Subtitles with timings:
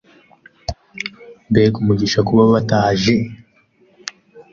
[1.49, 3.15] Mbega umugisha kuba bataje.